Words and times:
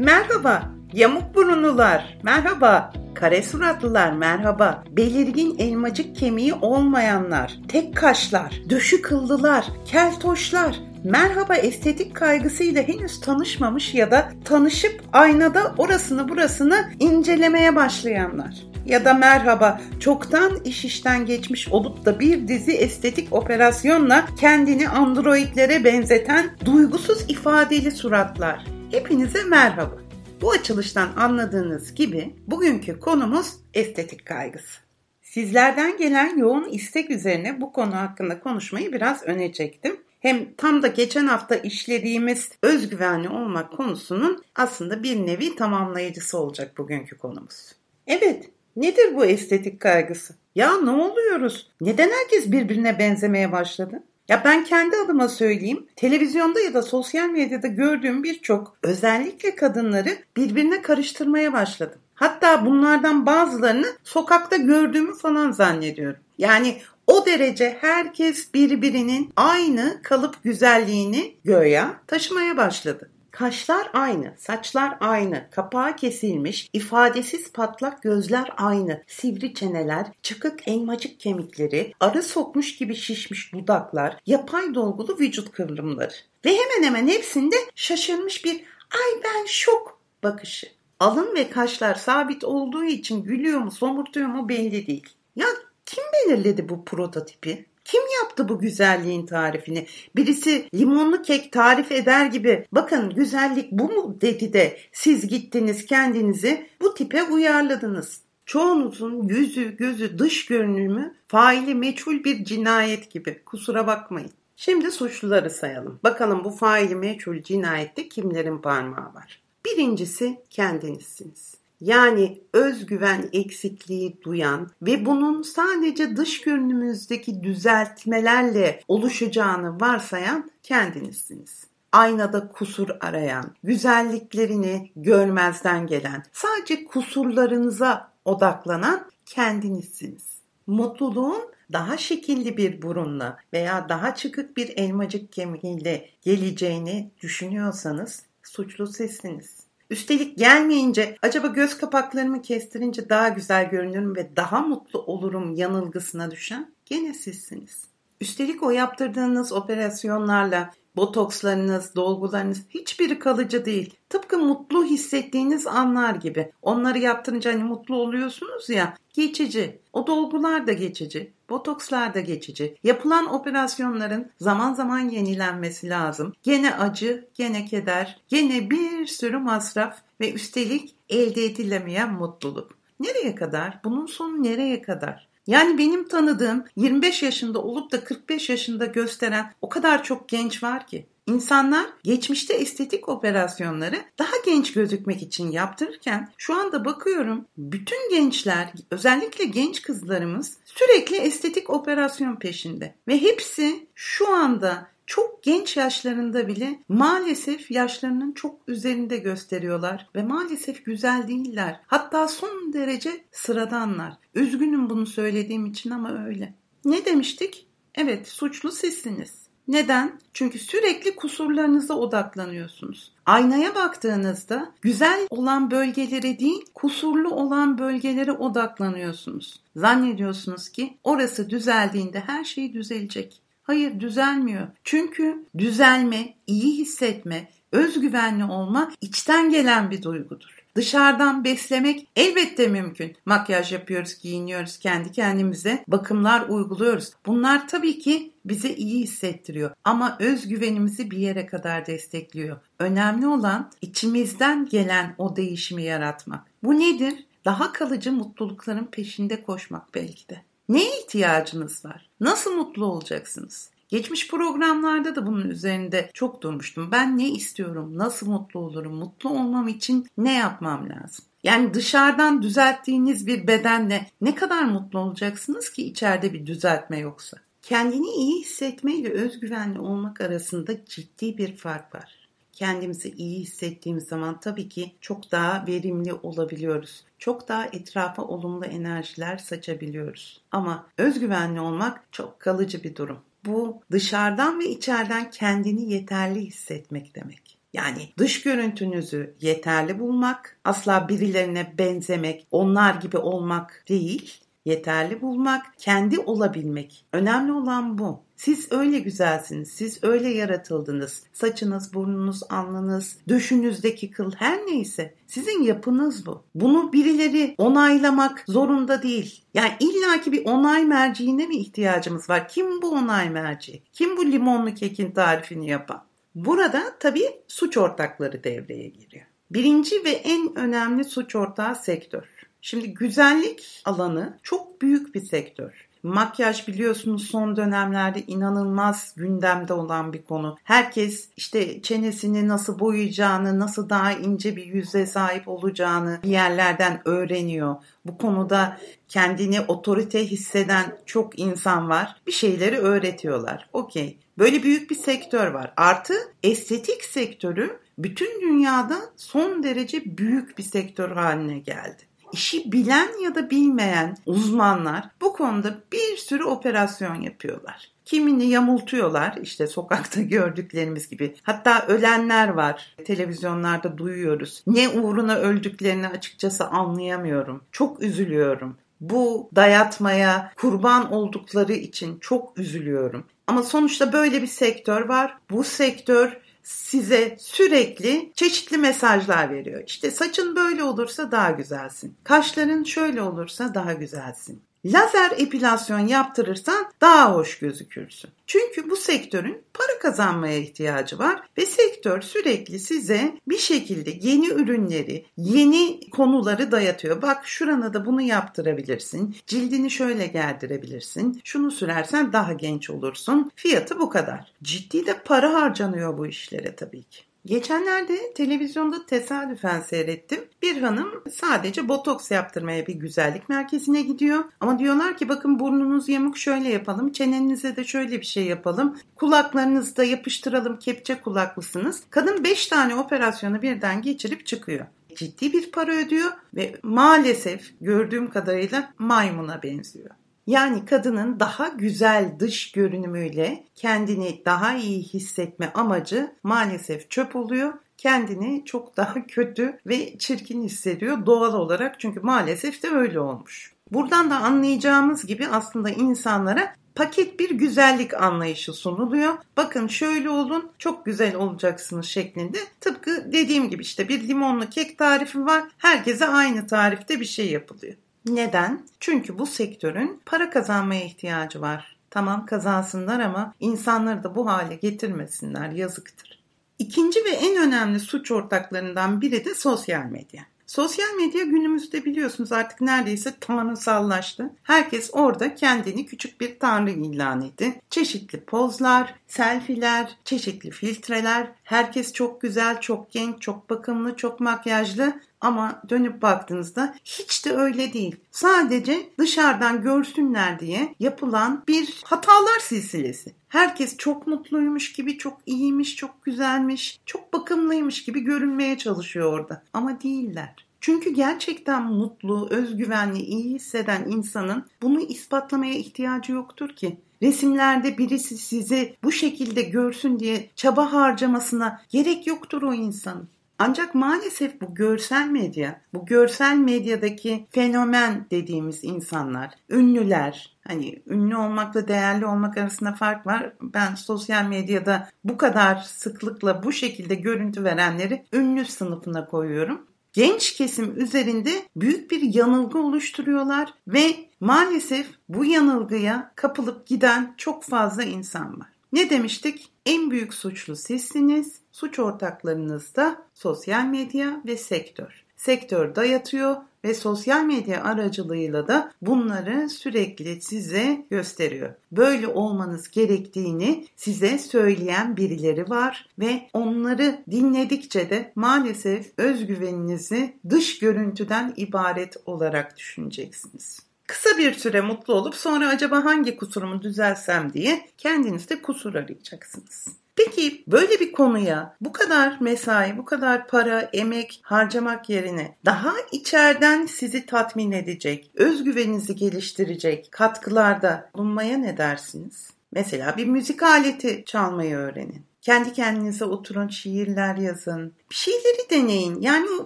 Merhaba, 0.00 0.62
yamuk 0.92 1.34
burunlular, 1.34 2.18
merhaba, 2.22 2.92
kare 3.14 3.42
suratlılar, 3.42 4.12
merhaba, 4.12 4.84
belirgin 4.90 5.58
elmacık 5.58 6.16
kemiği 6.16 6.54
olmayanlar, 6.54 7.58
tek 7.68 7.96
kaşlar, 7.96 8.62
döşü 8.70 9.02
kıllılar, 9.02 9.66
keltoşlar, 9.84 10.76
merhaba 11.04 11.54
estetik 11.54 12.16
kaygısıyla 12.16 12.82
henüz 12.82 13.20
tanışmamış 13.20 13.94
ya 13.94 14.10
da 14.10 14.28
tanışıp 14.44 15.02
aynada 15.12 15.74
orasını 15.78 16.28
burasını 16.28 16.90
incelemeye 17.00 17.76
başlayanlar. 17.76 18.54
Ya 18.86 19.04
da 19.04 19.14
merhaba 19.14 19.80
çoktan 20.00 20.52
iş 20.64 20.84
işten 20.84 21.26
geçmiş 21.26 21.68
olup 21.68 22.04
da 22.04 22.20
bir 22.20 22.48
dizi 22.48 22.72
estetik 22.72 23.32
operasyonla 23.32 24.26
kendini 24.40 24.88
androidlere 24.88 25.84
benzeten 25.84 26.56
duygusuz 26.64 27.24
ifadeli 27.28 27.90
suratlar. 27.90 28.79
Hepinize 28.90 29.44
merhaba. 29.44 29.98
Bu 30.40 30.50
açılıştan 30.50 31.08
anladığınız 31.16 31.94
gibi 31.94 32.34
bugünkü 32.46 33.00
konumuz 33.00 33.52
estetik 33.74 34.26
kaygısı. 34.26 34.80
Sizlerden 35.22 35.96
gelen 35.96 36.38
yoğun 36.38 36.68
istek 36.68 37.10
üzerine 37.10 37.60
bu 37.60 37.72
konu 37.72 37.96
hakkında 37.96 38.40
konuşmayı 38.40 38.92
biraz 38.92 39.22
öne 39.22 39.52
çektim. 39.52 39.96
Hem 40.20 40.54
tam 40.54 40.82
da 40.82 40.86
geçen 40.86 41.26
hafta 41.26 41.54
işlediğimiz 41.54 42.50
özgüvenli 42.62 43.28
olmak 43.28 43.72
konusunun 43.72 44.42
aslında 44.54 45.02
bir 45.02 45.26
nevi 45.26 45.56
tamamlayıcısı 45.56 46.38
olacak 46.38 46.78
bugünkü 46.78 47.18
konumuz. 47.18 47.72
Evet, 48.06 48.50
nedir 48.76 49.16
bu 49.16 49.24
estetik 49.24 49.80
kaygısı? 49.80 50.34
Ya 50.54 50.80
ne 50.80 50.90
oluyoruz? 50.90 51.70
Neden 51.80 52.10
herkes 52.10 52.52
birbirine 52.52 52.98
benzemeye 52.98 53.52
başladı? 53.52 54.02
Ya 54.30 54.44
ben 54.44 54.64
kendi 54.64 54.96
adıma 54.96 55.28
söyleyeyim. 55.28 55.86
Televizyonda 55.96 56.60
ya 56.60 56.74
da 56.74 56.82
sosyal 56.82 57.28
medyada 57.28 57.66
gördüğüm 57.66 58.22
birçok 58.22 58.76
özellikle 58.82 59.54
kadınları 59.54 60.18
birbirine 60.36 60.82
karıştırmaya 60.82 61.52
başladım. 61.52 61.98
Hatta 62.14 62.66
bunlardan 62.66 63.26
bazılarını 63.26 63.86
sokakta 64.04 64.56
gördüğümü 64.56 65.18
falan 65.18 65.50
zannediyorum. 65.50 66.20
Yani 66.38 66.76
o 67.06 67.26
derece 67.26 67.78
herkes 67.80 68.54
birbirinin 68.54 69.32
aynı 69.36 70.00
kalıp 70.02 70.44
güzelliğini 70.44 71.34
göya 71.44 71.94
taşımaya 72.06 72.56
başladı. 72.56 73.10
Kaşlar 73.40 73.90
aynı, 73.92 74.34
saçlar 74.38 74.96
aynı, 75.00 75.50
kapağı 75.50 75.96
kesilmiş, 75.96 76.70
ifadesiz 76.72 77.52
patlak 77.52 78.02
gözler 78.02 78.52
aynı, 78.56 79.02
sivri 79.06 79.54
çeneler, 79.54 80.06
çıkık 80.22 80.68
elmacık 80.68 81.20
kemikleri, 81.20 81.92
arı 82.00 82.22
sokmuş 82.22 82.76
gibi 82.76 82.94
şişmiş 82.94 83.52
dudaklar, 83.52 84.16
yapay 84.26 84.74
dolgulu 84.74 85.18
vücut 85.18 85.52
kıvrımları. 85.52 86.12
Ve 86.44 86.50
hemen 86.50 86.86
hemen 86.86 87.08
hepsinde 87.08 87.56
şaşırmış 87.74 88.44
bir 88.44 88.56
ay 88.90 89.22
ben 89.24 89.46
şok 89.46 90.00
bakışı. 90.22 90.66
Alın 90.98 91.34
ve 91.34 91.50
kaşlar 91.50 91.94
sabit 91.94 92.44
olduğu 92.44 92.84
için 92.84 93.22
gülüyor 93.22 93.60
mu 93.60 93.70
somurtuyor 93.70 94.28
mu 94.28 94.48
belli 94.48 94.86
değil. 94.86 95.08
Ya 95.36 95.46
kim 95.86 96.04
belirledi 96.14 96.68
bu 96.68 96.84
prototipi? 96.84 97.69
Kim 97.90 98.02
yaptı 98.22 98.48
bu 98.48 98.58
güzelliğin 98.58 99.26
tarifini? 99.26 99.86
Birisi 100.16 100.68
limonlu 100.74 101.22
kek 101.22 101.52
tarif 101.52 101.92
eder 101.92 102.26
gibi 102.26 102.66
bakın 102.72 103.14
güzellik 103.14 103.72
bu 103.72 103.84
mu 103.84 104.20
dedi 104.20 104.52
de 104.52 104.78
siz 104.92 105.28
gittiniz 105.28 105.86
kendinizi 105.86 106.66
bu 106.80 106.94
tipe 106.94 107.22
uyarladınız. 107.22 108.20
Çoğunuzun 108.46 109.28
yüzü, 109.28 109.76
gözü, 109.76 110.18
dış 110.18 110.46
görünümü 110.46 111.14
faili 111.28 111.74
meçhul 111.74 112.24
bir 112.24 112.44
cinayet 112.44 113.10
gibi. 113.10 113.42
Kusura 113.44 113.86
bakmayın. 113.86 114.30
Şimdi 114.56 114.90
suçluları 114.90 115.50
sayalım. 115.50 116.00
Bakalım 116.04 116.44
bu 116.44 116.50
faili 116.50 116.94
meçhul 116.94 117.42
cinayette 117.42 118.08
kimlerin 118.08 118.58
parmağı 118.58 119.14
var? 119.14 119.42
Birincisi 119.66 120.40
kendinizsiniz 120.50 121.59
yani 121.80 122.40
özgüven 122.52 123.28
eksikliği 123.32 124.22
duyan 124.22 124.70
ve 124.82 125.06
bunun 125.06 125.42
sadece 125.42 126.16
dış 126.16 126.40
görünümüzdeki 126.40 127.42
düzeltmelerle 127.42 128.80
oluşacağını 128.88 129.80
varsayan 129.80 130.50
kendinizsiniz. 130.62 131.64
Aynada 131.92 132.48
kusur 132.48 132.88
arayan, 133.00 133.54
güzelliklerini 133.62 134.92
görmezden 134.96 135.86
gelen, 135.86 136.22
sadece 136.32 136.84
kusurlarınıza 136.84 138.12
odaklanan 138.24 139.10
kendinizsiniz. 139.26 140.40
Mutluluğun 140.66 141.50
daha 141.72 141.96
şekilli 141.96 142.56
bir 142.56 142.82
burunla 142.82 143.36
veya 143.52 143.88
daha 143.88 144.14
çıkık 144.14 144.56
bir 144.56 144.68
elmacık 144.76 145.32
kemiğiyle 145.32 146.08
geleceğini 146.22 147.10
düşünüyorsanız 147.22 148.22
suçlu 148.42 148.86
sizsiniz. 148.86 149.59
Üstelik 149.90 150.38
gelmeyince 150.38 151.16
acaba 151.22 151.46
göz 151.46 151.78
kapaklarımı 151.78 152.42
kestirince 152.42 153.08
daha 153.08 153.28
güzel 153.28 153.70
görünürüm 153.70 154.16
ve 154.16 154.36
daha 154.36 154.60
mutlu 154.60 155.02
olurum 155.02 155.54
yanılgısına 155.54 156.30
düşen 156.30 156.74
gene 156.86 157.14
sizsiniz. 157.14 157.84
Üstelik 158.20 158.62
o 158.62 158.70
yaptırdığınız 158.70 159.52
operasyonlarla 159.52 160.70
botokslarınız, 160.96 161.94
dolgularınız 161.94 162.62
hiçbiri 162.70 163.18
kalıcı 163.18 163.64
değil. 163.64 163.94
Tıpkı 164.08 164.38
mutlu 164.38 164.84
hissettiğiniz 164.84 165.66
anlar 165.66 166.14
gibi. 166.14 166.52
Onları 166.62 166.98
yaptırınca 166.98 167.52
hani 167.52 167.64
mutlu 167.64 167.96
oluyorsunuz 167.96 168.68
ya 168.70 168.96
geçici. 169.12 169.78
O 169.92 170.06
dolgular 170.06 170.66
da 170.66 170.72
geçici. 170.72 171.32
Botokslar 171.50 172.14
da 172.14 172.20
geçici. 172.20 172.76
Yapılan 172.84 173.34
operasyonların 173.34 174.30
zaman 174.40 174.74
zaman 174.74 174.98
yenilenmesi 174.98 175.88
lazım. 175.88 176.32
Gene 176.42 176.74
acı, 176.74 177.28
gene 177.34 177.64
keder, 177.64 178.20
gene 178.28 178.70
bir 178.70 179.06
sürü 179.06 179.38
masraf 179.38 179.98
ve 180.20 180.32
üstelik 180.32 180.94
elde 181.08 181.44
edilemeyen 181.44 182.12
mutluluk. 182.12 182.80
Nereye 183.00 183.34
kadar? 183.34 183.80
Bunun 183.84 184.06
sonu 184.06 184.42
nereye 184.42 184.82
kadar? 184.82 185.28
Yani 185.46 185.78
benim 185.78 186.08
tanıdığım 186.08 186.64
25 186.76 187.22
yaşında 187.22 187.62
olup 187.62 187.92
da 187.92 188.04
45 188.04 188.50
yaşında 188.50 188.86
gösteren 188.86 189.52
o 189.62 189.68
kadar 189.68 190.04
çok 190.04 190.28
genç 190.28 190.62
var 190.62 190.86
ki. 190.86 191.06
İnsanlar 191.26 191.86
geçmişte 192.02 192.54
estetik 192.54 193.08
operasyonları 193.08 193.96
daha 194.18 194.36
genç 194.46 194.72
gözükmek 194.72 195.22
için 195.22 195.50
yaptırırken 195.50 196.28
şu 196.36 196.54
anda 196.54 196.84
bakıyorum 196.84 197.44
bütün 197.58 198.10
gençler 198.10 198.72
özellikle 198.90 199.44
genç 199.44 199.82
kızlarımız 199.82 200.56
sürekli 200.64 201.16
estetik 201.16 201.70
operasyon 201.70 202.36
peşinde 202.36 202.94
ve 203.08 203.22
hepsi 203.22 203.86
şu 203.94 204.32
anda 204.34 204.86
çok 205.10 205.42
genç 205.42 205.76
yaşlarında 205.76 206.48
bile 206.48 206.78
maalesef 206.88 207.70
yaşlarının 207.70 208.32
çok 208.32 208.68
üzerinde 208.68 209.16
gösteriyorlar 209.16 210.06
ve 210.14 210.22
maalesef 210.22 210.84
güzel 210.84 211.28
değiller. 211.28 211.80
Hatta 211.86 212.28
son 212.28 212.72
derece 212.72 213.24
sıradanlar. 213.32 214.12
Üzgünüm 214.34 214.90
bunu 214.90 215.06
söylediğim 215.06 215.66
için 215.66 215.90
ama 215.90 216.24
öyle. 216.26 216.54
Ne 216.84 217.04
demiştik? 217.04 217.66
Evet, 217.94 218.28
suçlu 218.28 218.72
sizsiniz. 218.72 219.34
Neden? 219.68 220.20
Çünkü 220.34 220.58
sürekli 220.58 221.16
kusurlarınıza 221.16 221.94
odaklanıyorsunuz. 221.94 223.12
Aynaya 223.26 223.74
baktığınızda 223.74 224.72
güzel 224.82 225.26
olan 225.30 225.70
bölgelere 225.70 226.38
değil, 226.38 226.64
kusurlu 226.74 227.30
olan 227.30 227.78
bölgelere 227.78 228.32
odaklanıyorsunuz. 228.32 229.60
Zannediyorsunuz 229.76 230.68
ki 230.68 230.98
orası 231.04 231.50
düzeldiğinde 231.50 232.20
her 232.20 232.44
şey 232.44 232.72
düzelecek. 232.72 233.42
Hayır 233.70 234.00
düzelmiyor. 234.00 234.66
Çünkü 234.84 235.44
düzelme, 235.58 236.34
iyi 236.46 236.78
hissetme, 236.78 237.48
özgüvenli 237.72 238.44
olma 238.44 238.92
içten 239.00 239.50
gelen 239.50 239.90
bir 239.90 240.02
duygudur. 240.02 240.64
Dışarıdan 240.74 241.44
beslemek 241.44 242.08
elbette 242.16 242.66
mümkün. 242.68 243.16
Makyaj 243.24 243.72
yapıyoruz, 243.72 244.18
giyiniyoruz 244.22 244.78
kendi 244.78 245.12
kendimize, 245.12 245.84
bakımlar 245.88 246.48
uyguluyoruz. 246.48 247.12
Bunlar 247.26 247.68
tabii 247.68 247.98
ki 247.98 248.32
bize 248.44 248.74
iyi 248.74 249.02
hissettiriyor 249.02 249.70
ama 249.84 250.16
özgüvenimizi 250.20 251.10
bir 251.10 251.18
yere 251.18 251.46
kadar 251.46 251.86
destekliyor. 251.86 252.56
Önemli 252.78 253.26
olan 253.26 253.70
içimizden 253.80 254.68
gelen 254.68 255.14
o 255.18 255.36
değişimi 255.36 255.82
yaratmak. 255.82 256.46
Bu 256.62 256.78
nedir? 256.78 257.26
Daha 257.44 257.72
kalıcı 257.72 258.12
mutlulukların 258.12 258.86
peşinde 258.86 259.42
koşmak 259.42 259.94
belki 259.94 260.28
de. 260.28 260.49
Neye 260.70 261.00
ihtiyacınız 261.00 261.84
var? 261.84 262.10
Nasıl 262.20 262.52
mutlu 262.52 262.86
olacaksınız? 262.86 263.70
Geçmiş 263.88 264.30
programlarda 264.30 265.16
da 265.16 265.26
bunun 265.26 265.50
üzerinde 265.50 266.10
çok 266.14 266.42
durmuştum. 266.42 266.92
Ben 266.92 267.18
ne 267.18 267.28
istiyorum? 267.28 267.98
Nasıl 267.98 268.30
mutlu 268.30 268.60
olurum? 268.60 268.94
Mutlu 268.94 269.30
olmam 269.30 269.68
için 269.68 270.06
ne 270.18 270.34
yapmam 270.34 270.88
lazım? 270.88 271.24
Yani 271.44 271.74
dışarıdan 271.74 272.42
düzelttiğiniz 272.42 273.26
bir 273.26 273.46
bedenle 273.46 274.06
ne 274.20 274.34
kadar 274.34 274.64
mutlu 274.64 274.98
olacaksınız 274.98 275.70
ki 275.70 275.86
içeride 275.86 276.32
bir 276.32 276.46
düzeltme 276.46 276.98
yoksa? 276.98 277.36
Kendini 277.62 278.08
iyi 278.10 278.40
hissetme 278.40 278.94
ile 278.94 279.08
özgüvenli 279.08 279.80
olmak 279.80 280.20
arasında 280.20 280.84
ciddi 280.84 281.38
bir 281.38 281.56
fark 281.56 281.94
var 281.94 282.19
kendimizi 282.60 283.10
iyi 283.10 283.40
hissettiğimiz 283.40 284.04
zaman 284.04 284.40
tabii 284.40 284.68
ki 284.68 284.92
çok 285.00 285.32
daha 285.32 285.66
verimli 285.66 286.14
olabiliyoruz. 286.14 287.04
Çok 287.18 287.48
daha 287.48 287.66
etrafa 287.66 288.22
olumlu 288.22 288.64
enerjiler 288.64 289.38
saçabiliyoruz. 289.38 290.40
Ama 290.52 290.86
özgüvenli 290.98 291.60
olmak 291.60 292.04
çok 292.12 292.40
kalıcı 292.40 292.82
bir 292.82 292.96
durum. 292.96 293.18
Bu 293.44 293.80
dışarıdan 293.90 294.60
ve 294.60 294.64
içeriden 294.64 295.30
kendini 295.30 295.92
yeterli 295.92 296.40
hissetmek 296.40 297.14
demek. 297.14 297.58
Yani 297.72 298.08
dış 298.18 298.42
görüntünüzü 298.42 299.34
yeterli 299.40 299.98
bulmak, 299.98 300.56
asla 300.64 301.08
birilerine 301.08 301.74
benzemek, 301.78 302.46
onlar 302.50 302.94
gibi 302.94 303.18
olmak 303.18 303.84
değil, 303.88 304.40
yeterli 304.64 305.22
bulmak, 305.22 305.66
kendi 305.78 306.18
olabilmek. 306.18 307.04
Önemli 307.12 307.52
olan 307.52 307.98
bu. 307.98 308.20
Siz 308.36 308.72
öyle 308.72 308.98
güzelsiniz, 308.98 309.70
siz 309.70 310.04
öyle 310.04 310.28
yaratıldınız. 310.28 311.22
Saçınız, 311.32 311.94
burnunuz, 311.94 312.40
alnınız, 312.50 313.16
döşünüzdeki 313.28 314.10
kıl 314.10 314.32
her 314.32 314.58
neyse 314.58 315.14
sizin 315.26 315.62
yapınız 315.62 316.26
bu. 316.26 316.42
Bunu 316.54 316.92
birileri 316.92 317.54
onaylamak 317.58 318.44
zorunda 318.48 319.02
değil. 319.02 319.44
Yani 319.54 319.72
illaki 319.80 320.32
bir 320.32 320.44
onay 320.44 320.84
merciğine 320.84 321.46
mi 321.46 321.56
ihtiyacımız 321.56 322.30
var? 322.30 322.48
Kim 322.48 322.82
bu 322.82 322.90
onay 322.90 323.30
merci? 323.30 323.82
Kim 323.92 324.16
bu 324.16 324.26
limonlu 324.26 324.74
kekin 324.74 325.10
tarifini 325.10 325.70
yapan? 325.70 326.02
Burada 326.34 326.82
tabii 327.00 327.30
suç 327.48 327.76
ortakları 327.76 328.44
devreye 328.44 328.88
giriyor. 328.88 329.26
Birinci 329.50 330.04
ve 330.04 330.10
en 330.10 330.56
önemli 330.56 331.04
suç 331.04 331.36
ortağı 331.36 331.76
sektör. 331.76 332.39
Şimdi 332.62 332.94
güzellik 332.94 333.82
alanı 333.84 334.38
çok 334.42 334.82
büyük 334.82 335.14
bir 335.14 335.24
sektör. 335.26 335.90
Makyaj 336.02 336.68
biliyorsunuz 336.68 337.26
son 337.26 337.56
dönemlerde 337.56 338.22
inanılmaz 338.26 339.14
gündemde 339.16 339.72
olan 339.72 340.12
bir 340.12 340.22
konu. 340.22 340.56
Herkes 340.64 341.28
işte 341.36 341.82
çenesini 341.82 342.48
nasıl 342.48 342.78
boyayacağını, 342.78 343.58
nasıl 343.58 343.88
daha 343.88 344.12
ince 344.12 344.56
bir 344.56 344.66
yüze 344.66 345.06
sahip 345.06 345.48
olacağını 345.48 346.20
bir 346.22 346.28
yerlerden 346.28 347.00
öğreniyor. 347.04 347.76
Bu 348.06 348.18
konuda 348.18 348.78
kendini 349.08 349.60
otorite 349.60 350.26
hisseden 350.26 350.98
çok 351.06 351.38
insan 351.38 351.88
var. 351.88 352.16
Bir 352.26 352.32
şeyleri 352.32 352.78
öğretiyorlar. 352.78 353.68
Okey. 353.72 354.18
Böyle 354.38 354.62
büyük 354.62 354.90
bir 354.90 354.96
sektör 354.96 355.46
var. 355.46 355.72
Artı 355.76 356.14
estetik 356.42 357.04
sektörü 357.04 357.80
bütün 357.98 358.40
dünyada 358.40 358.98
son 359.16 359.62
derece 359.62 360.18
büyük 360.18 360.58
bir 360.58 360.62
sektör 360.62 361.10
haline 361.10 361.58
geldi 361.58 362.09
işi 362.32 362.72
bilen 362.72 363.22
ya 363.24 363.34
da 363.34 363.50
bilmeyen 363.50 364.16
uzmanlar 364.26 365.04
bu 365.20 365.32
konuda 365.32 365.74
bir 365.92 366.16
sürü 366.16 366.44
operasyon 366.44 367.14
yapıyorlar. 367.14 367.90
Kimini 368.04 368.46
yamultuyorlar 368.46 369.38
işte 369.42 369.66
sokakta 369.66 370.20
gördüklerimiz 370.22 371.08
gibi. 371.08 371.34
Hatta 371.42 371.86
ölenler 371.86 372.48
var. 372.48 372.96
Televizyonlarda 373.04 373.98
duyuyoruz. 373.98 374.62
Ne 374.66 374.88
uğruna 374.88 375.34
öldüklerini 375.34 376.08
açıkçası 376.08 376.66
anlayamıyorum. 376.66 377.62
Çok 377.72 378.02
üzülüyorum. 378.02 378.76
Bu 379.00 379.50
dayatmaya 379.56 380.52
kurban 380.56 381.12
oldukları 381.12 381.72
için 381.72 382.18
çok 382.18 382.58
üzülüyorum. 382.58 383.24
Ama 383.46 383.62
sonuçta 383.62 384.12
böyle 384.12 384.42
bir 384.42 384.46
sektör 384.46 385.08
var. 385.08 385.36
Bu 385.50 385.64
sektör 385.64 386.40
size 386.62 387.36
sürekli 387.40 388.32
çeşitli 388.34 388.78
mesajlar 388.78 389.50
veriyor. 389.50 389.82
İşte 389.86 390.10
saçın 390.10 390.56
böyle 390.56 390.84
olursa 390.84 391.32
daha 391.32 391.50
güzelsin. 391.50 392.16
Kaşların 392.24 392.84
şöyle 392.84 393.22
olursa 393.22 393.74
daha 393.74 393.92
güzelsin. 393.92 394.62
Lazer 394.84 395.30
epilasyon 395.36 395.98
yaptırırsan 395.98 396.86
daha 397.00 397.34
hoş 397.34 397.58
gözükürsün. 397.58 398.30
Çünkü 398.46 398.90
bu 398.90 398.96
sektörün 398.96 399.62
para 399.74 399.98
kazanmaya 399.98 400.58
ihtiyacı 400.58 401.18
var 401.18 401.42
ve 401.58 401.66
sektör 401.66 402.20
sürekli 402.20 402.78
size 402.78 403.36
bir 403.48 403.58
şekilde 403.58 404.10
yeni 404.28 404.48
ürünleri, 404.48 405.26
yeni 405.36 406.10
konuları 406.10 406.72
dayatıyor. 406.72 407.22
Bak 407.22 407.46
şurana 407.46 407.94
da 407.94 408.06
bunu 408.06 408.22
yaptırabilirsin. 408.22 409.36
Cildini 409.46 409.90
şöyle 409.90 410.26
gerdirebilirsin. 410.26 411.40
Şunu 411.44 411.70
sürersen 411.70 412.32
daha 412.32 412.52
genç 412.52 412.90
olursun. 412.90 413.50
Fiyatı 413.54 413.98
bu 413.98 414.10
kadar. 414.10 414.52
Ciddi 414.62 415.06
de 415.06 415.22
para 415.22 415.54
harcanıyor 415.54 416.18
bu 416.18 416.26
işlere 416.26 416.76
tabii 416.76 417.02
ki. 417.02 417.29
Geçenlerde 417.46 418.34
televizyonda 418.34 419.06
tesadüfen 419.06 419.80
seyrettim. 419.80 420.44
Bir 420.62 420.82
hanım 420.82 421.24
sadece 421.32 421.88
botoks 421.88 422.30
yaptırmaya 422.30 422.86
bir 422.86 422.94
güzellik 422.94 423.48
merkezine 423.48 424.02
gidiyor. 424.02 424.44
Ama 424.60 424.78
diyorlar 424.78 425.16
ki 425.16 425.28
bakın 425.28 425.60
burnunuz 425.60 426.08
yamuk 426.08 426.38
şöyle 426.38 426.68
yapalım. 426.68 427.12
Çenenize 427.12 427.76
de 427.76 427.84
şöyle 427.84 428.20
bir 428.20 428.26
şey 428.26 428.44
yapalım. 428.44 428.98
Kulaklarınızı 429.16 429.96
da 429.96 430.04
yapıştıralım 430.04 430.78
kepçe 430.78 431.20
kulaklısınız. 431.20 432.02
Kadın 432.10 432.44
5 432.44 432.66
tane 432.66 432.94
operasyonu 432.94 433.62
birden 433.62 434.02
geçirip 434.02 434.46
çıkıyor 434.46 434.86
ciddi 435.16 435.52
bir 435.52 435.70
para 435.70 435.92
ödüyor 435.92 436.30
ve 436.54 436.76
maalesef 436.82 437.72
gördüğüm 437.80 438.30
kadarıyla 438.30 438.92
maymuna 438.98 439.62
benziyor. 439.62 440.10
Yani 440.50 440.84
kadının 440.84 441.40
daha 441.40 441.68
güzel 441.68 442.32
dış 442.38 442.72
görünümüyle 442.72 443.64
kendini 443.74 444.42
daha 444.44 444.74
iyi 444.74 445.02
hissetme 445.02 445.72
amacı 445.74 446.32
maalesef 446.42 447.10
çöp 447.10 447.36
oluyor. 447.36 447.72
Kendini 447.96 448.64
çok 448.64 448.96
daha 448.96 449.26
kötü 449.26 449.78
ve 449.86 450.18
çirkin 450.18 450.62
hissediyor 450.62 451.26
doğal 451.26 451.54
olarak 451.54 452.00
çünkü 452.00 452.20
maalesef 452.20 452.82
de 452.82 452.88
öyle 452.88 453.20
olmuş. 453.20 453.72
Buradan 453.90 454.30
da 454.30 454.36
anlayacağımız 454.36 455.26
gibi 455.26 455.48
aslında 455.48 455.90
insanlara 455.90 456.74
paket 456.94 457.40
bir 457.40 457.50
güzellik 457.50 458.14
anlayışı 458.14 458.72
sunuluyor. 458.72 459.34
Bakın 459.56 459.86
şöyle 459.86 460.30
olun 460.30 460.70
çok 460.78 461.06
güzel 461.06 461.34
olacaksınız 461.34 462.06
şeklinde. 462.06 462.58
Tıpkı 462.80 463.32
dediğim 463.32 463.70
gibi 463.70 463.82
işte 463.82 464.08
bir 464.08 464.28
limonlu 464.28 464.70
kek 464.70 464.98
tarifi 464.98 465.46
var. 465.46 465.64
Herkese 465.78 466.28
aynı 466.28 466.66
tarifte 466.66 467.20
bir 467.20 467.24
şey 467.24 467.50
yapılıyor. 467.50 467.94
Neden? 468.26 468.86
Çünkü 469.00 469.38
bu 469.38 469.46
sektörün 469.46 470.22
para 470.26 470.50
kazanmaya 470.50 471.04
ihtiyacı 471.04 471.60
var. 471.60 471.96
Tamam 472.10 472.46
kazansınlar 472.46 473.20
ama 473.20 473.54
insanları 473.60 474.24
da 474.24 474.34
bu 474.34 474.46
hale 474.46 474.74
getirmesinler 474.74 475.70
yazıktır. 475.70 476.40
İkinci 476.78 477.24
ve 477.24 477.30
en 477.30 477.56
önemli 477.56 478.00
suç 478.00 478.30
ortaklarından 478.30 479.20
biri 479.20 479.44
de 479.44 479.54
sosyal 479.54 480.04
medya. 480.04 480.42
Sosyal 480.66 481.14
medya 481.14 481.44
günümüzde 481.44 482.04
biliyorsunuz 482.04 482.52
artık 482.52 482.80
neredeyse 482.80 483.34
tanrısallaştı. 483.40 484.50
Herkes 484.62 485.10
orada 485.12 485.54
kendini 485.54 486.06
küçük 486.06 486.40
bir 486.40 486.58
tanrı 486.58 486.90
ilan 486.90 487.42
etti. 487.42 487.80
Çeşitli 487.90 488.40
pozlar, 488.40 489.14
selfiler, 489.28 490.18
çeşitli 490.24 490.70
filtreler. 490.70 491.46
Herkes 491.64 492.12
çok 492.12 492.40
güzel, 492.40 492.80
çok 492.80 493.10
genç, 493.10 493.42
çok 493.42 493.70
bakımlı, 493.70 494.16
çok 494.16 494.40
makyajlı 494.40 495.20
ama 495.40 495.82
dönüp 495.88 496.22
baktığınızda 496.22 496.94
hiç 497.04 497.46
de 497.46 497.52
öyle 497.52 497.92
değil. 497.92 498.16
Sadece 498.30 499.10
dışarıdan 499.18 499.82
görsünler 499.82 500.60
diye 500.60 500.94
yapılan 501.00 501.64
bir 501.68 502.00
hatalar 502.04 502.58
silsilesi. 502.60 503.34
Herkes 503.48 503.96
çok 503.96 504.26
mutluymuş 504.26 504.92
gibi, 504.92 505.18
çok 505.18 505.38
iyiymiş, 505.46 505.96
çok 505.96 506.22
güzelmiş, 506.22 507.00
çok 507.06 507.32
bakımlıymış 507.32 508.04
gibi 508.04 508.20
görünmeye 508.20 508.78
çalışıyor 508.78 509.32
orada. 509.32 509.62
Ama 509.72 510.02
değiller. 510.02 510.66
Çünkü 510.80 511.10
gerçekten 511.10 511.82
mutlu, 511.82 512.48
özgüvenli, 512.50 513.18
iyi 513.18 513.54
hisseden 513.54 514.04
insanın 514.10 514.66
bunu 514.82 515.00
ispatlamaya 515.00 515.74
ihtiyacı 515.74 516.32
yoktur 516.32 516.68
ki. 516.68 517.00
Resimlerde 517.22 517.98
birisi 517.98 518.38
sizi 518.38 518.96
bu 519.02 519.12
şekilde 519.12 519.62
görsün 519.62 520.18
diye 520.18 520.50
çaba 520.56 520.92
harcamasına 520.92 521.82
gerek 521.88 522.26
yoktur 522.26 522.62
o 522.62 522.74
insanın. 522.74 523.28
Ancak 523.62 523.94
maalesef 523.94 524.60
bu 524.60 524.74
görsel 524.74 525.28
medya, 525.28 525.80
bu 525.94 526.06
görsel 526.06 526.56
medyadaki 526.56 527.46
fenomen 527.50 528.26
dediğimiz 528.30 528.84
insanlar, 528.84 529.54
ünlüler, 529.70 530.56
hani 530.68 531.02
ünlü 531.06 531.36
olmakla 531.36 531.88
değerli 531.88 532.26
olmak 532.26 532.58
arasında 532.58 532.92
fark 532.92 533.26
var. 533.26 533.52
Ben 533.62 533.94
sosyal 533.94 534.44
medyada 534.44 535.08
bu 535.24 535.36
kadar 535.36 535.76
sıklıkla 535.76 536.62
bu 536.62 536.72
şekilde 536.72 537.14
görüntü 537.14 537.64
verenleri 537.64 538.24
ünlü 538.32 538.64
sınıfına 538.64 539.26
koyuyorum. 539.26 539.86
Genç 540.12 540.54
kesim 540.54 541.00
üzerinde 541.00 541.50
büyük 541.76 542.10
bir 542.10 542.34
yanılgı 542.34 542.78
oluşturuyorlar 542.78 543.74
ve 543.88 544.16
maalesef 544.40 545.06
bu 545.28 545.44
yanılgıya 545.44 546.32
kapılıp 546.36 546.86
giden 546.86 547.34
çok 547.36 547.64
fazla 547.64 548.02
insan 548.02 548.60
var. 548.60 548.68
Ne 548.92 549.10
demiştik? 549.10 549.69
En 549.86 550.10
büyük 550.10 550.34
suçlu 550.34 550.76
sizsiniz. 550.76 551.60
Suç 551.72 551.98
ortaklarınız 551.98 552.96
da 552.96 553.26
sosyal 553.34 553.84
medya 553.84 554.42
ve 554.46 554.56
sektör. 554.56 555.24
Sektör 555.36 555.94
dayatıyor 555.94 556.56
ve 556.84 556.94
sosyal 556.94 557.44
medya 557.44 557.84
aracılığıyla 557.84 558.68
da 558.68 558.92
bunları 559.02 559.68
sürekli 559.70 560.42
size 560.42 561.06
gösteriyor. 561.10 561.74
Böyle 561.92 562.28
olmanız 562.28 562.90
gerektiğini 562.90 563.86
size 563.96 564.38
söyleyen 564.38 565.16
birileri 565.16 565.70
var 565.70 566.08
ve 566.18 566.48
onları 566.52 567.24
dinledikçe 567.30 568.10
de 568.10 568.32
maalesef 568.34 569.12
özgüveninizi 569.16 570.34
dış 570.50 570.78
görüntüden 570.78 571.54
ibaret 571.56 572.16
olarak 572.26 572.76
düşüneceksiniz. 572.78 573.89
Kısa 574.10 574.38
bir 574.38 574.54
süre 574.54 574.80
mutlu 574.80 575.14
olup 575.14 575.34
sonra 575.34 575.68
acaba 575.68 576.04
hangi 576.04 576.36
kusurumu 576.36 576.82
düzelsem 576.82 577.52
diye 577.52 577.88
kendinizde 577.98 578.62
kusur 578.62 578.94
arayacaksınız. 578.94 579.88
Peki 580.16 580.64
böyle 580.66 581.00
bir 581.00 581.12
konuya 581.12 581.76
bu 581.80 581.92
kadar 581.92 582.36
mesai, 582.40 582.98
bu 582.98 583.04
kadar 583.04 583.46
para, 583.46 583.80
emek 583.80 584.40
harcamak 584.42 585.10
yerine 585.10 585.56
daha 585.64 585.92
içeriden 586.12 586.86
sizi 586.86 587.26
tatmin 587.26 587.72
edecek, 587.72 588.30
özgüveninizi 588.34 589.16
geliştirecek 589.16 590.08
katkılarda 590.10 591.10
bulunmaya 591.14 591.58
ne 591.58 591.76
dersiniz? 591.76 592.50
Mesela 592.72 593.16
bir 593.16 593.26
müzik 593.26 593.62
aleti 593.62 594.24
çalmayı 594.26 594.76
öğrenin. 594.76 595.29
Kendi 595.40 595.72
kendinize 595.72 596.24
oturun, 596.24 596.68
şiirler 596.68 597.36
yazın. 597.36 597.94
Bir 598.10 598.14
şeyleri 598.14 598.70
deneyin. 598.70 599.20
Yani 599.20 599.46
o 599.60 599.64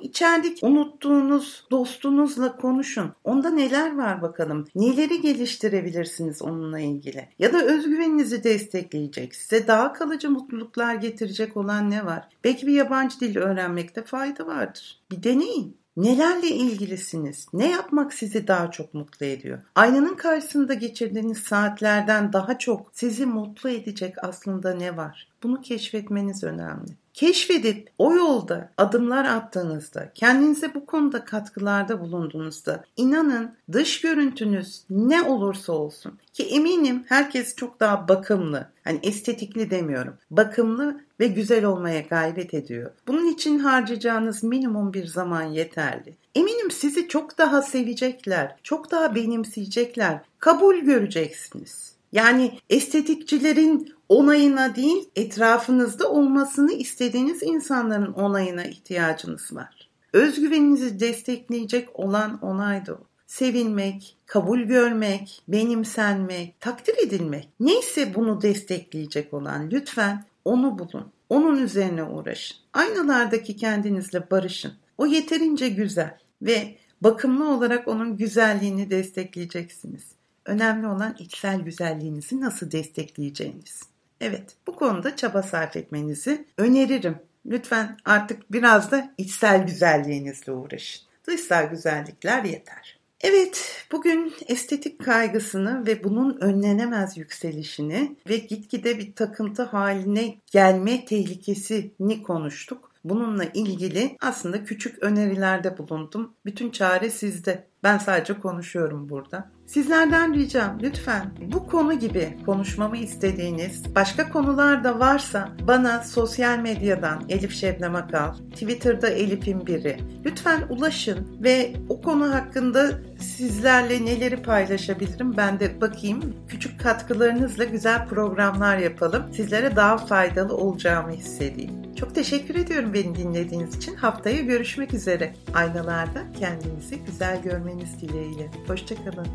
içerideki 0.00 0.66
unuttuğunuz 0.66 1.66
dostunuzla 1.70 2.56
konuşun. 2.56 3.12
Onda 3.24 3.50
neler 3.50 3.96
var 3.96 4.22
bakalım. 4.22 4.66
Neleri 4.74 5.20
geliştirebilirsiniz 5.20 6.42
onunla 6.42 6.80
ilgili. 6.80 7.28
Ya 7.38 7.52
da 7.52 7.64
özgüveninizi 7.64 8.44
destekleyecek, 8.44 9.34
size 9.34 9.66
daha 9.66 9.92
kalıcı 9.92 10.30
mutluluklar 10.30 10.94
getirecek 10.94 11.56
olan 11.56 11.90
ne 11.90 12.06
var? 12.06 12.28
Belki 12.44 12.66
bir 12.66 12.72
yabancı 12.72 13.20
dil 13.20 13.36
öğrenmekte 13.36 14.04
fayda 14.04 14.46
vardır. 14.46 15.00
Bir 15.10 15.22
deneyin. 15.22 15.83
Nelerle 15.96 16.48
ilgilisiniz? 16.48 17.46
Ne 17.52 17.70
yapmak 17.70 18.14
sizi 18.14 18.48
daha 18.48 18.70
çok 18.70 18.94
mutlu 18.94 19.26
ediyor? 19.26 19.58
Aynanın 19.74 20.14
karşısında 20.14 20.74
geçirdiğiniz 20.74 21.38
saatlerden 21.38 22.32
daha 22.32 22.58
çok 22.58 22.90
sizi 22.92 23.26
mutlu 23.26 23.70
edecek 23.70 24.14
aslında 24.22 24.74
ne 24.74 24.96
var? 24.96 25.28
Bunu 25.42 25.60
keşfetmeniz 25.60 26.44
önemli. 26.44 26.90
Keşfedip 27.14 27.90
o 27.98 28.14
yolda 28.14 28.70
adımlar 28.76 29.24
attığınızda, 29.24 30.10
kendinize 30.14 30.74
bu 30.74 30.86
konuda 30.86 31.24
katkılarda 31.24 32.00
bulunduğunuzda 32.00 32.84
inanın 32.96 33.54
dış 33.72 34.00
görüntünüz 34.00 34.82
ne 34.90 35.22
olursa 35.22 35.72
olsun 35.72 36.18
ki 36.32 36.42
eminim 36.44 37.04
herkes 37.08 37.56
çok 37.56 37.80
daha 37.80 38.08
bakımlı, 38.08 38.68
hani 38.84 38.98
estetikli 39.02 39.70
demiyorum, 39.70 40.14
bakımlı 40.30 41.00
ve 41.20 41.26
güzel 41.26 41.64
olmaya 41.64 42.00
gayret 42.00 42.54
ediyor. 42.54 42.90
Bunun 43.06 43.26
için 43.26 43.58
harcayacağınız 43.58 44.42
minimum 44.42 44.94
bir 44.94 45.06
zaman 45.06 45.42
yeterli. 45.42 46.16
Eminim 46.34 46.70
sizi 46.70 47.08
çok 47.08 47.38
daha 47.38 47.62
sevecekler, 47.62 48.56
çok 48.62 48.90
daha 48.90 49.14
benimseyecekler, 49.14 50.20
kabul 50.38 50.76
göreceksiniz. 50.76 51.94
Yani 52.12 52.58
estetikçilerin 52.70 53.94
onayına 54.08 54.76
değil, 54.76 55.08
etrafınızda 55.16 56.10
olmasını 56.10 56.72
istediğiniz 56.72 57.42
insanların 57.42 58.12
onayına 58.12 58.64
ihtiyacınız 58.64 59.54
var. 59.54 59.88
Özgüveninizi 60.12 61.00
destekleyecek 61.00 62.00
olan 62.00 62.38
onay 62.42 62.86
da 62.86 62.94
o. 62.94 62.98
Sevilmek, 63.26 64.16
kabul 64.26 64.60
görmek, 64.60 65.42
benimsenmek, 65.48 66.60
takdir 66.60 66.94
edilmek. 67.06 67.48
Neyse 67.60 68.14
bunu 68.14 68.42
destekleyecek 68.42 69.34
olan 69.34 69.70
lütfen 69.70 70.24
onu 70.44 70.78
bulun. 70.78 71.12
Onun 71.28 71.62
üzerine 71.62 72.02
uğraşın. 72.02 72.56
Aynalardaki 72.72 73.56
kendinizle 73.56 74.30
barışın. 74.30 74.72
O 74.98 75.06
yeterince 75.06 75.68
güzel 75.68 76.18
ve 76.42 76.74
bakımlı 77.00 77.50
olarak 77.50 77.88
onun 77.88 78.16
güzelliğini 78.16 78.90
destekleyeceksiniz. 78.90 80.02
Önemli 80.44 80.86
olan 80.86 81.16
içsel 81.18 81.60
güzelliğinizi 81.60 82.40
nasıl 82.40 82.70
destekleyeceğiniz. 82.70 83.82
Evet, 84.20 84.56
bu 84.66 84.76
konuda 84.76 85.16
çaba 85.16 85.42
sarf 85.42 85.76
etmenizi 85.76 86.44
öneririm. 86.58 87.18
Lütfen 87.46 87.96
artık 88.04 88.52
biraz 88.52 88.90
da 88.90 89.14
içsel 89.18 89.66
güzelliğinizle 89.66 90.52
uğraşın. 90.52 91.02
Dışsal 91.26 91.70
güzellikler 91.70 92.44
yeter. 92.44 92.93
Evet, 93.26 93.86
bugün 93.92 94.32
estetik 94.48 95.04
kaygısını 95.04 95.86
ve 95.86 96.04
bunun 96.04 96.40
önlenemez 96.40 97.16
yükselişini 97.16 98.16
ve 98.28 98.36
gitgide 98.36 98.98
bir 98.98 99.14
takıntı 99.14 99.62
haline 99.62 100.34
gelme 100.52 101.04
tehlikesini 101.04 102.22
konuştuk. 102.22 102.90
Bununla 103.04 103.44
ilgili 103.44 104.16
aslında 104.20 104.64
küçük 104.64 105.02
önerilerde 105.02 105.78
bulundum. 105.78 106.32
Bütün 106.44 106.70
çare 106.70 107.10
sizde. 107.10 107.66
Ben 107.84 107.98
sadece 107.98 108.34
konuşuyorum 108.34 109.08
burada. 109.08 109.50
Sizlerden 109.66 110.34
ricam 110.34 110.78
lütfen 110.82 111.30
bu 111.52 111.66
konu 111.66 111.98
gibi 111.98 112.38
konuşmamı 112.46 112.96
istediğiniz 112.96 113.94
başka 113.94 114.28
konular 114.28 114.84
da 114.84 115.00
varsa 115.00 115.48
bana 115.68 116.02
sosyal 116.02 116.58
medyadan 116.58 117.22
Elif 117.28 117.54
Şebnem 117.54 117.94
Akal, 117.94 118.34
Twitter'da 118.52 119.08
Elif'in 119.08 119.66
biri 119.66 119.96
lütfen 120.24 120.62
ulaşın 120.68 121.38
ve 121.42 121.72
o 121.88 122.02
konu 122.02 122.34
hakkında 122.34 122.90
sizlerle 123.20 124.04
neleri 124.04 124.42
paylaşabilirim 124.42 125.36
ben 125.36 125.60
de 125.60 125.80
bakayım. 125.80 126.34
Küçük 126.48 126.80
katkılarınızla 126.80 127.64
güzel 127.64 128.06
programlar 128.06 128.78
yapalım. 128.78 129.22
Sizlere 129.32 129.76
daha 129.76 129.96
faydalı 129.96 130.56
olacağımı 130.56 131.10
hissedeyim. 131.12 131.84
Çok 131.96 132.14
teşekkür 132.14 132.54
ediyorum 132.54 132.94
beni 132.94 133.14
dinlediğiniz 133.14 133.76
için. 133.76 133.94
Haftaya 133.94 134.40
görüşmek 134.40 134.94
üzere. 134.94 135.34
Aynalarda 135.54 136.22
kendinizi 136.38 137.04
güzel 137.04 137.42
görmeniz 137.42 137.73
dileğiyle. 138.00 138.50
Hoşçakalın. 138.68 139.26